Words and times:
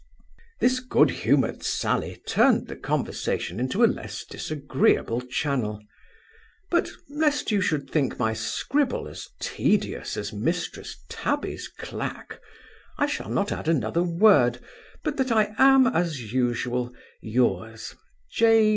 This 0.59 0.79
good 0.79 1.11
humoured 1.11 1.61
sally 1.61 2.23
turned 2.25 2.67
the 2.67 2.75
conversation 2.75 3.59
into 3.59 3.83
a 3.83 3.85
less 3.85 4.25
disagreeable 4.25 5.21
channel 5.21 5.79
But, 6.71 6.89
lest 7.07 7.51
you 7.51 7.61
should 7.61 7.87
think 7.87 8.17
my 8.17 8.33
scribble 8.33 9.07
as 9.07 9.27
tedious 9.39 10.17
as 10.17 10.31
Mrs 10.31 10.95
Tabby's 11.07 11.67
clack, 11.67 12.41
I 12.97 13.05
shall 13.05 13.29
not 13.29 13.51
add 13.51 13.67
another 13.67 14.01
word, 14.01 14.59
but 15.03 15.17
that 15.17 15.31
I 15.31 15.53
am 15.59 15.85
as 15.85 16.33
usual 16.33 16.91
Yours, 17.21 17.95
J. 18.31 18.69